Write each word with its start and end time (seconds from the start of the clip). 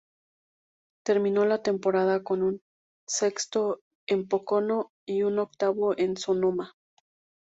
Terminó 1.05 1.45
la 1.45 1.61
temporada 1.61 2.23
con 2.23 2.41
un 2.41 2.59
sexto 3.07 3.81
en 4.07 4.27
Pocono 4.27 4.89
y 5.05 5.21
un 5.21 5.37
octavo 5.37 5.95
en 5.95 6.17
Sonoma. 6.17 6.73